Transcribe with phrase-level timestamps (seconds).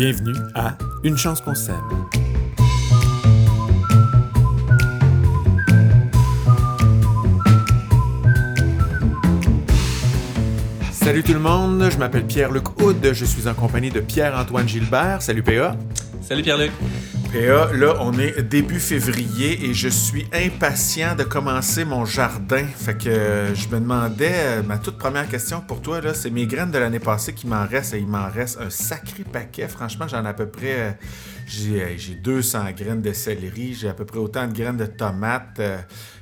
[0.00, 1.76] Bienvenue à Une chance qu'on s'aime.
[10.90, 15.20] Salut tout le monde, je m'appelle Pierre-Luc Houd, je suis en compagnie de Pierre-Antoine Gilbert.
[15.20, 15.76] Salut PA.
[16.22, 16.72] Salut Pierre-Luc.
[17.32, 22.64] PA, là, on est début février et je suis impatient de commencer mon jardin.
[22.66, 26.30] Fait que euh, je me demandais, euh, ma toute première question pour toi, là, c'est
[26.30, 29.68] mes graines de l'année passée qui m'en restent et il m'en reste un sacré paquet.
[29.68, 30.80] Franchement, j'en ai à peu près.
[30.80, 30.90] euh,
[31.46, 35.58] j'ai, j'ai 200 graines de céleri, j'ai à peu près autant de graines de tomates,
[35.58, 35.78] euh,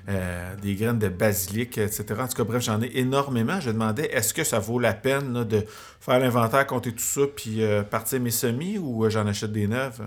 [0.08, 2.04] euh, des graines de basilic, etc.
[2.20, 3.60] En tout cas, bref, j'en ai énormément.
[3.60, 5.64] Je me demandais, est-ce que ça vaut la peine de
[6.00, 9.66] faire l'inventaire, compter tout ça, puis euh, partir mes semis ou euh, j'en achète des
[9.66, 10.02] neuves?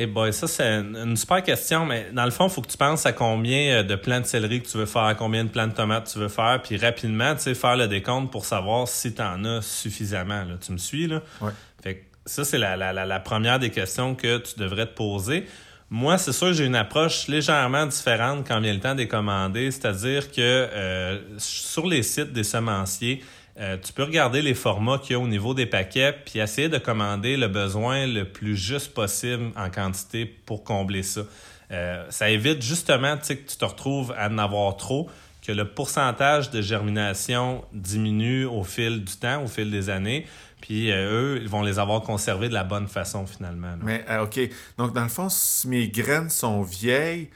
[0.00, 2.68] Eh boy, ça c'est une, une super question, mais dans le fond, il faut que
[2.70, 5.48] tu penses à combien euh, de plants de céleri que tu veux faire, combien de
[5.48, 8.86] plants de tomates tu veux faire, puis rapidement, tu sais, faire le décompte pour savoir
[8.86, 10.44] si tu en as suffisamment.
[10.44, 10.54] Là.
[10.64, 11.20] Tu me suis, là?
[11.40, 11.50] Ouais.
[11.82, 14.94] Fait que ça, c'est la, la, la, la première des questions que tu devrais te
[14.94, 15.46] poser.
[15.90, 20.30] Moi, c'est sûr, j'ai une approche légèrement différente quand vient le temps des commander, c'est-à-dire
[20.30, 23.24] que euh, sur les sites des semenciers,
[23.60, 26.68] euh, tu peux regarder les formats qu'il y a au niveau des paquets, puis essayer
[26.68, 31.22] de commander le besoin le plus juste possible en quantité pour combler ça.
[31.70, 35.10] Euh, ça évite justement que tu te retrouves à en avoir trop,
[35.42, 40.26] que le pourcentage de germination diminue au fil du temps, au fil des années,
[40.60, 43.74] puis euh, eux, ils vont les avoir conservés de la bonne façon finalement.
[43.82, 44.38] Mais, OK.
[44.76, 47.28] Donc, dans le fond, si mes graines sont vieilles,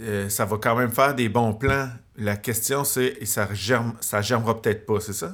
[0.00, 1.88] euh, ça va quand même faire des bons plants.
[2.16, 5.32] La question, c'est, ça, germe, ça germera peut-être pas, c'est ça?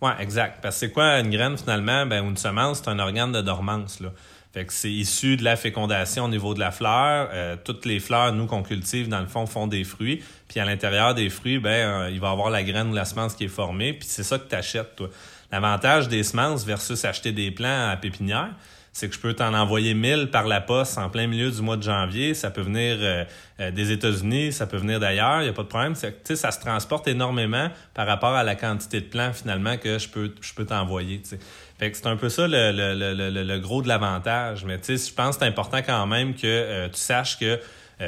[0.00, 0.58] Ouais, exact.
[0.62, 2.06] Parce que c'est quoi une graine finalement?
[2.06, 4.00] Ben, une semence, c'est un organe de dormance.
[4.00, 4.12] Là.
[4.52, 7.28] Fait que c'est issu de la fécondation au niveau de la fleur.
[7.32, 10.22] Euh, toutes les fleurs, nous, qu'on cultive, dans le fond, font des fruits.
[10.46, 13.04] Puis à l'intérieur des fruits, ben, euh, il va y avoir la graine ou la
[13.04, 13.94] semence qui est formée.
[13.94, 15.08] Puis c'est ça que tu achètes, toi.
[15.50, 18.50] L'avantage des semences versus acheter des plants à pépinière,
[18.94, 21.76] c'est que je peux t'en envoyer 1000 par la poste en plein milieu du mois
[21.76, 22.32] de janvier.
[22.32, 23.24] Ça peut venir euh,
[23.58, 25.96] euh, des États-Unis, ça peut venir d'ailleurs, il n'y a pas de problème.
[25.96, 29.76] C'est que, tu ça se transporte énormément par rapport à la quantité de plants finalement
[29.78, 31.20] que je peux, je peux t'envoyer.
[31.20, 31.36] tu.
[31.76, 34.64] Fait que c'est un peu ça le, gros de l'avantage.
[34.64, 37.58] Mais tu je pense que c'est important quand même que euh, tu saches que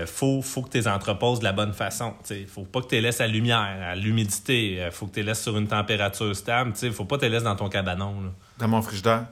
[0.05, 2.15] faut, faut que tu les entreposes de la bonne façon.
[2.31, 4.83] Il faut pas que tu les laisses à lumière, à l'humidité.
[4.85, 6.75] Il faut que tu les laisses sur une température stable.
[6.83, 8.15] Il faut pas te les laisses dans ton cabanon.
[8.21, 8.31] Là.
[8.59, 9.27] Dans mon frigidaire?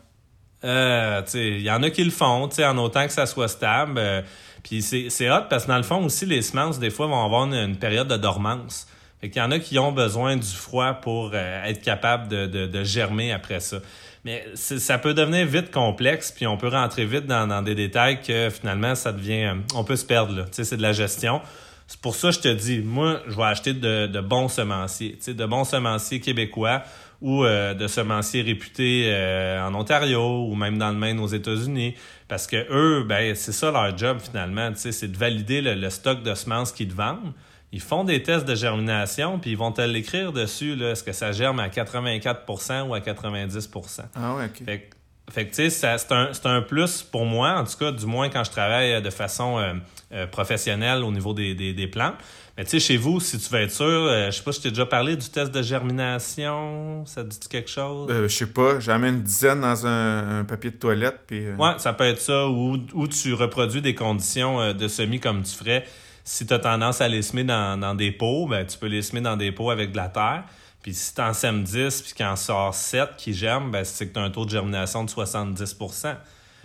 [0.64, 3.94] Euh, il y en a qui le font, en autant que ça soit stable.
[3.98, 4.22] Euh,
[4.62, 7.44] Puis c'est hot parce que dans le fond aussi, les semences, des fois, vont avoir
[7.44, 8.88] une, période de dormance.
[9.20, 12.47] Fait qu'il y en a qui ont besoin du froid pour euh, être capable de,
[12.47, 13.78] de, de germer après ça.
[14.25, 18.22] Mais ça peut devenir vite complexe, puis on peut rentrer vite dans, dans des détails
[18.22, 19.44] que finalement, ça devient...
[19.44, 20.44] euh, on peut se perdre, là.
[20.50, 21.42] C'est de la gestion.
[21.86, 25.19] C'est pour ça que je te dis, moi, je vais acheter de, de bons semenciers,
[25.26, 26.82] de bons semenciers québécois
[27.25, 31.95] ou euh, de semenciers réputés euh, en Ontario ou même dans le Maine aux États-Unis.
[32.29, 36.23] Parce que eux, ben, c'est ça leur job finalement, c'est de valider le, le stock
[36.23, 37.33] de semences qu'ils te vendent.
[37.73, 41.33] Ils font des tests de germination, puis ils vont te l'écrire dessus, est-ce que ça
[41.33, 44.62] germe à 84% ou à 90% Ah ouais, OK.
[44.67, 44.95] fait que,
[45.31, 48.07] fait que, tu sais, c'est un, c'est un plus pour moi, en tout cas, du
[48.07, 49.73] moins quand je travaille euh, de façon euh,
[50.12, 52.15] euh, professionnelle au niveau des, des, des plantes.
[52.57, 54.61] Mais tu sais, chez vous, si tu veux être sûr, euh, je sais pas, je
[54.61, 58.09] t'ai déjà parlé du test de germination, ça te dit quelque chose?
[58.11, 61.51] Je sais pas, j'en mets une dizaine dans un, un papier de toilette, puis...
[61.59, 65.56] Ouais, ça peut être ça, ou, ou tu reproduis des conditions de semis comme tu
[65.56, 65.85] ferais.
[66.23, 69.03] Si tu as tendance à les semer dans, dans des pots, ben, tu peux les
[69.03, 70.45] semer dans des pots avec de la terre.
[70.84, 74.06] Puis si tu en sèmes 10 puis qu'il en sort 7 qui germent, ben, c'est
[74.06, 76.15] que tu as un taux de germination de 70%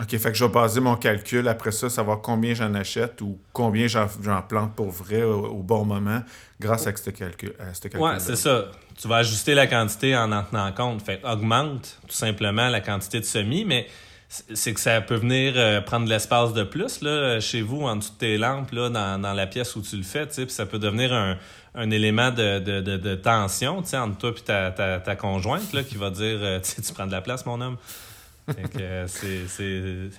[0.02, 3.40] OK, fait que je vais baser mon calcul après ça, savoir combien j'en achète ou
[3.53, 6.22] combien j'en j'en plante pour vrai au, au bon moment
[6.59, 7.53] grâce à ce calcul.
[7.59, 8.66] À ce calcul Ouais, c'est ça.
[9.02, 11.02] Tu vas ajuster la quantité en en tenant compte.
[11.02, 13.88] Fait augmente tout simplement la quantité de semis, mais
[14.29, 17.95] c'est que ça peut venir euh, prendre de l'espace de plus là, chez vous, en
[17.95, 20.67] dessous de tes lampes, là, dans, dans la pièce où tu le fais, puis ça
[20.67, 21.38] peut devenir un,
[21.73, 25.84] un élément de, de, de, de tension entre toi et ta, ta, ta conjointe là,
[25.84, 27.78] qui va dire euh, tu prends de la place, mon homme.
[28.79, 30.09] Euh, c'est.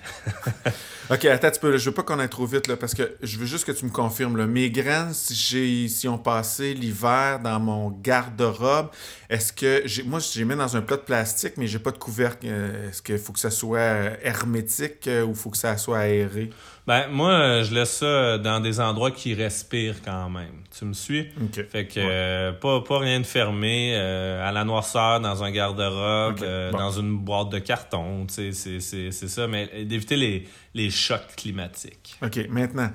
[1.13, 2.93] OK, attends un petit peu, là, je veux pas qu'on aille trop vite, là, parce
[2.93, 4.45] que je veux juste que tu me confirmes.
[4.45, 8.89] Mes graines, si, si ont passé l'hiver dans mon garde-robe,
[9.29, 9.83] est-ce que...
[10.05, 12.45] Moi, je les dans un plat de plastique, mais j'ai pas de couvercle.
[12.49, 15.99] Euh, Est-ce qu'il faut que ça soit euh, hermétique euh, ou faut que ça soit
[15.99, 16.49] aéré?
[16.87, 20.63] Ben, moi, euh, je laisse ça dans des endroits qui respirent quand même.
[20.77, 21.27] Tu me suis?
[21.69, 22.05] Fait que Ouais.
[22.09, 26.77] euh, pas, pas rien de fermé, euh, à la noirceur, dans un garde-robe, euh, bon.
[26.79, 30.89] dans une boîte de carton, tu sais, c'est- c'est c'est ça, mais d'éviter les, les
[30.89, 32.17] chocs climatiques.
[32.23, 32.89] OK, maintenant,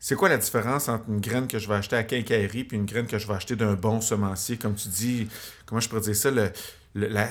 [0.00, 2.86] c'est quoi la différence entre une graine que je vais acheter à quincaillerie puis une
[2.86, 4.56] graine que je vais acheter d'un bon semencier?
[4.56, 5.28] Comme tu dis,
[5.64, 6.30] comment je pourrais dire ça?
[6.30, 6.50] Le,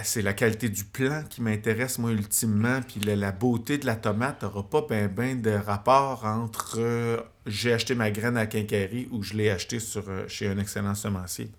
[0.04, 2.82] c'est la qualité du plant qui m'intéresse, moi, ultimement.
[2.82, 7.74] Puis la, beauté de la tomate n'aura pas ben, ben de rapport entre euh, j'ai
[7.74, 11.50] acheté ma graine à Quincaillerie ou je l'ai acheté sur, euh, chez un excellent semencier.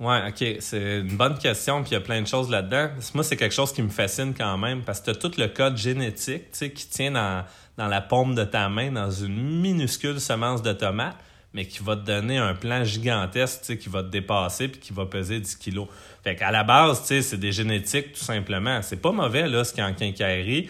[0.00, 0.56] Ouais, OK.
[0.60, 2.88] C'est une bonne question, puis il y a plein de choses là-dedans.
[3.14, 5.76] Moi, c'est quelque chose qui me fascine quand même, parce que tu tout le code
[5.76, 7.44] génétique qui tient dans,
[7.76, 11.16] dans la paume de ta main, dans une minuscule semence de tomate
[11.52, 15.06] mais qui va te donner un plan gigantesque, qui va te dépasser puis qui va
[15.06, 15.88] peser 10 kilos.
[16.22, 18.80] Fait qu'à la base, c'est des génétiques tout simplement.
[18.82, 20.68] C'est pas mauvais là, ce qui est en quincaillerie.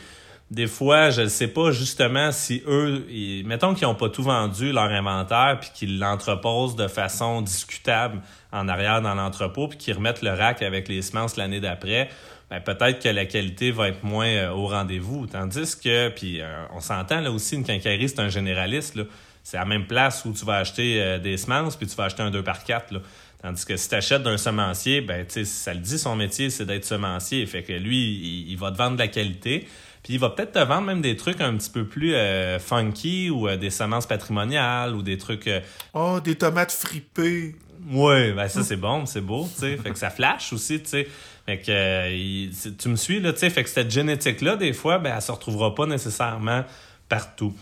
[0.51, 3.07] Des fois, je ne sais pas justement si eux,
[3.45, 8.67] mettons qu'ils n'ont pas tout vendu leur inventaire puis qu'ils l'entreposent de façon discutable en
[8.67, 12.09] arrière dans l'entrepôt puis qu'ils remettent le rack avec les semences l'année d'après.
[12.51, 15.29] Ben, peut-être que la qualité va être moins euh, au rendez-vous.
[15.29, 18.97] Tandis que, puis euh, on s'entend là aussi, une quincaillerie, c'est un généraliste.
[18.97, 19.05] Là
[19.43, 22.23] c'est la même place où tu vas acheter euh, des semences, puis tu vas acheter
[22.23, 23.01] un 2 par 4
[23.43, 26.85] Tandis que si tu achètes d'un semencier, ben, ça le dit, son métier, c'est d'être
[26.85, 27.47] semencier.
[27.47, 29.67] Fait que lui, il, va te vendre de la qualité.
[30.03, 33.31] Puis il va peut-être te vendre même des trucs un petit peu plus euh, funky
[33.31, 35.49] ou euh, des semences patrimoniales ou des trucs.
[35.95, 37.57] Oh, des tomates fripées.
[37.91, 39.77] Oui, ben ça c'est bon, c'est beau, tu sais.
[39.79, 41.09] fait que ça flash aussi, tu sais.
[41.47, 43.49] Fait que tu me suis, là, tu sais.
[43.49, 46.63] Fait que cette génétique-là, des fois, ben, elle se retrouvera pas nécessairement
[47.09, 47.55] partout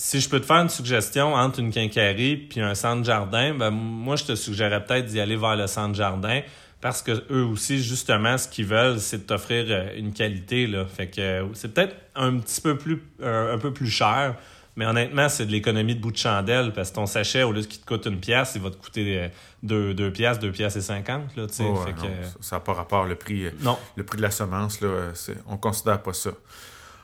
[0.00, 3.70] si je peux te faire une suggestion entre une quincaillerie puis un centre jardin, ben
[3.70, 6.40] moi je te suggérerais peut-être d'y aller vers le centre jardin
[6.80, 10.86] parce que eux aussi justement ce qu'ils veulent c'est de t'offrir euh, une qualité là.
[10.86, 14.36] Fait que euh, c'est peut-être un petit peu plus euh, un peu plus cher,
[14.76, 17.62] mais honnêtement c'est de l'économie de bout de chandelle parce que ton sachet au lieu
[17.62, 19.32] qu'il te coûte une pièce, il va te coûter
[19.64, 21.46] deux, deux pièces, deux pièces et cinquante là.
[21.48, 23.46] ça n'a pas rapport le prix.
[23.62, 23.76] Non.
[23.96, 25.10] Le prix de la semence là,
[25.48, 26.30] on considère pas ça.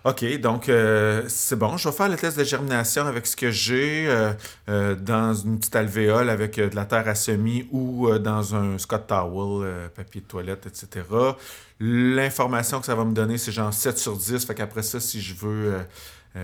[0.05, 1.79] OK, donc euh, c'est bon.
[1.79, 4.35] Je vais faire le test de germination avec ce que j'ai euh,
[4.69, 9.07] euh, dans une petite alvéole avec de la terre à semis ou dans un Scott
[9.07, 11.07] Towel, papier de toilette, etc.
[11.81, 14.45] L'information que ça va me donner, c'est genre 7 sur 10.
[14.45, 15.75] Fait qu'après ça, si je veux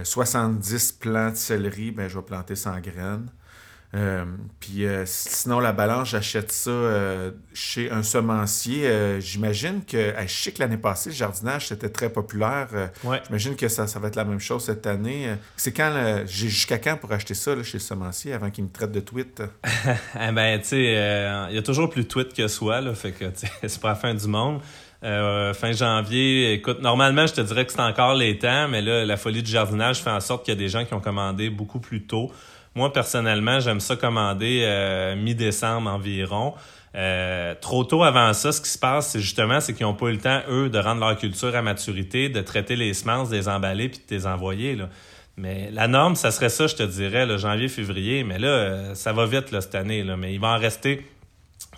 [0.04, 3.28] 70 plants de céleri, ben, je vais planter 100 graines.
[3.92, 4.24] Euh,
[4.60, 8.88] puis euh, sinon, la balance, j'achète ça euh, chez un semencier.
[9.20, 12.68] J'imagine que, je sais que l'année passée, le jardinage, c'était très populaire.
[13.26, 15.34] J'imagine que ça, ça va être la même chose cette année.
[15.56, 18.92] C'est quand, j'ai jusqu'à quand pour acheter ça chez le semencier avant qu'il me traite
[18.92, 19.42] de tweet?
[20.14, 23.12] eh ben, tu sais, il y a toujours plus de tweets que soi, là, fait
[23.12, 23.24] que
[23.66, 24.60] c'est pas la fin du monde.
[25.02, 29.16] fin janvier, écoute, normalement, je te dirais que c'est encore les temps, mais là, la
[29.16, 31.80] folie du jardinage fait en sorte qu'il y a des gens qui ont commandé beaucoup
[31.80, 32.30] plus tôt.
[32.74, 36.54] Moi, personnellement, j'aime ça commander euh, mi-décembre environ.
[36.94, 40.06] Euh, trop tôt avant ça, ce qui se passe, c'est justement, c'est qu'ils n'ont pas
[40.06, 43.36] eu le temps, eux, de rendre leur culture à maturité, de traiter les semences, de
[43.36, 44.76] les emballer puis de les envoyer.
[44.76, 44.88] Là.
[45.36, 48.24] Mais la norme, ça serait ça, je te dirais, le janvier, février.
[48.24, 50.02] Mais là, euh, ça va vite là, cette année.
[50.02, 50.16] Là.
[50.16, 51.06] Mais il va en rester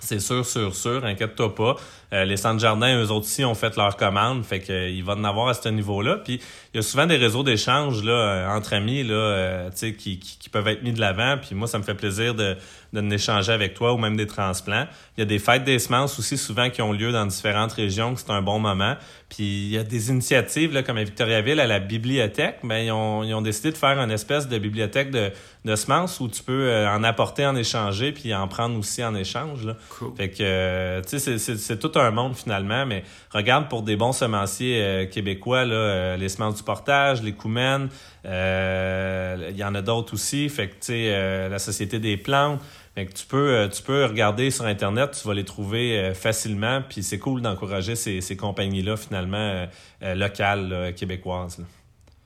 [0.03, 1.77] c'est sûr, sûr, sûr, inquiète-toi pas.
[2.13, 5.15] Euh, les centres jardins, eux autres aussi, ont fait leur commande, fait qu'il euh, va
[5.15, 6.17] en avoir à ce niveau-là.
[6.17, 6.41] Puis
[6.75, 10.49] il y a souvent des réseaux d'échange là euh, entre amis là, qui, qui, qui,
[10.49, 11.39] peuvent être mis de l'avant.
[11.41, 12.57] Puis moi, ça me fait plaisir de,
[12.93, 14.87] de échanger avec toi ou même des transplants.
[15.17, 18.15] Il y a des fêtes des semences aussi souvent qui ont lieu dans différentes régions,
[18.17, 18.97] c'est un bon moment.
[19.29, 22.93] Puis il y a des initiatives là, comme à Victoriaville, à la bibliothèque, mais ils
[22.93, 25.31] ont, ils ont décidé de faire une espèce de bibliothèque de,
[25.65, 29.65] de semences où tu peux en apporter, en échanger, puis en prendre aussi en échange.
[29.65, 29.77] Là.
[30.17, 34.83] Fait que, tu sais, c'est tout un monde finalement, mais regarde pour des bons semenciers
[34.83, 37.89] euh, québécois, là, euh, les semences du portage, les Coumènes,
[38.25, 40.49] euh, il y en a d'autres aussi.
[40.49, 42.61] Fait que, tu sais, la Société des plantes.
[42.95, 47.19] Que tu peux, tu peux regarder sur Internet, tu vas les trouver facilement, puis c'est
[47.19, 49.67] cool d'encourager ces, ces compagnies-là, finalement,
[50.03, 51.65] locales, québécoises.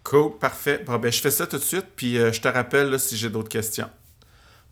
[0.03, 0.83] Cool, parfait.
[0.85, 3.49] Bon, ben, je fais ça tout de suite, puis je te rappelle si j'ai d'autres
[3.49, 3.89] questions.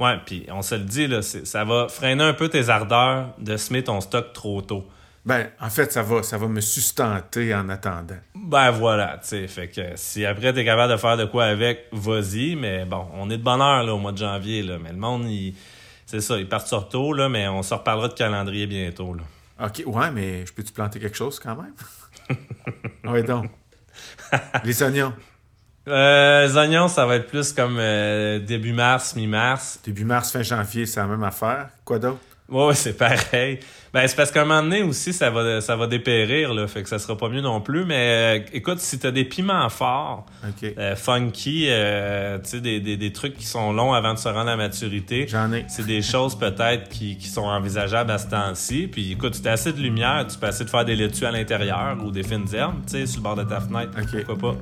[0.01, 3.57] Ouais, puis on se le dit, là, ça va freiner un peu tes ardeurs de
[3.57, 4.85] semer ton stock trop tôt.
[5.25, 8.19] Ben, en fait, ça va, ça va me sustenter en attendant.
[8.35, 11.87] Ben voilà, tu sais, fait que si après t'es capable de faire de quoi avec,
[11.93, 14.91] vas-y, mais bon, on est de bonne heure là, au mois de janvier, là, mais
[14.91, 15.55] le monde, il,
[16.15, 19.23] c'est ça, il part sur tôt, là, mais on se reparlera de calendrier bientôt, là.
[19.67, 21.75] OK, ouais, mais je peux-tu planter quelque chose quand même?
[23.05, 23.51] oui, donc.
[24.63, 25.13] Les oignons.
[25.89, 29.81] Euh, les oignons, ça va être plus comme euh, début mars, mi-mars.
[29.85, 31.71] Début mars, fin janvier, c'est la même affaire.
[31.85, 32.21] Quoi d'autre?
[32.49, 33.59] Ouais, c'est pareil.
[33.95, 36.67] Ben, c'est parce qu'à un moment donné aussi, ça va, ça va dépérir, là.
[36.67, 37.87] Fait que ça sera pas mieux non plus.
[37.87, 40.27] Mais euh, écoute, si t'as des piments forts,
[40.63, 44.29] euh, funky, euh, tu sais, des, des, des, trucs qui sont longs avant de se
[44.29, 45.27] rendre à maturité.
[45.27, 45.65] J'en ai.
[45.69, 48.89] C'est des choses peut-être qui, qui sont envisageables à ce temps-ci.
[48.89, 51.31] Puis écoute, tu as assez de lumière, tu peux essayer de faire des laitues à
[51.31, 53.93] l'intérieur ou des fines herbes, tu sais, sur le bord de ta fenêtre.
[54.27, 54.59] Pourquoi pas?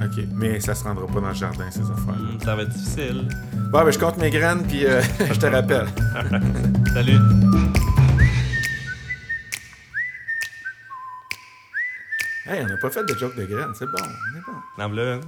[0.00, 0.24] OK.
[0.34, 2.14] Mais ça se rendra pas dans le jardin, ces affaires.
[2.14, 3.28] Hmm, ça va être difficile.
[3.70, 4.80] Bon, ben, je compte mes graines, puis
[5.20, 5.86] je te rappelle.
[6.94, 7.18] Salut.
[12.46, 14.88] Hey, on n'a pas fait de joke de graines, c'est bon, on est bon.
[14.96, 15.20] Non,